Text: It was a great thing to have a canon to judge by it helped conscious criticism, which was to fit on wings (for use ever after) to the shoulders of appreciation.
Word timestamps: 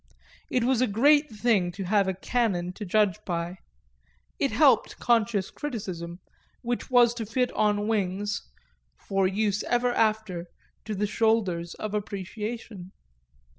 It 0.49 0.63
was 0.63 0.81
a 0.81 0.87
great 0.87 1.29
thing 1.29 1.71
to 1.73 1.83
have 1.83 2.07
a 2.07 2.15
canon 2.15 2.73
to 2.73 2.85
judge 2.87 3.17
by 3.23 3.57
it 4.39 4.49
helped 4.51 4.97
conscious 4.97 5.51
criticism, 5.51 6.17
which 6.63 6.89
was 6.89 7.13
to 7.13 7.23
fit 7.23 7.51
on 7.51 7.87
wings 7.87 8.49
(for 8.97 9.27
use 9.27 9.61
ever 9.65 9.93
after) 9.93 10.47
to 10.85 10.95
the 10.95 11.05
shoulders 11.05 11.75
of 11.75 11.93
appreciation. 11.93 12.89